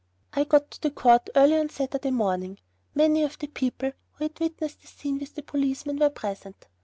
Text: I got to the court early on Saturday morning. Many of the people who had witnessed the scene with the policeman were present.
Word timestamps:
I 0.33 0.45
got 0.45 0.71
to 0.71 0.81
the 0.81 0.89
court 0.89 1.29
early 1.35 1.59
on 1.59 1.69
Saturday 1.69 2.09
morning. 2.09 2.57
Many 2.95 3.21
of 3.21 3.37
the 3.37 3.45
people 3.45 3.91
who 4.13 4.23
had 4.23 4.39
witnessed 4.39 4.81
the 4.81 4.87
scene 4.87 5.19
with 5.19 5.35
the 5.35 5.43
policeman 5.43 5.97
were 5.99 6.09
present. 6.09 6.65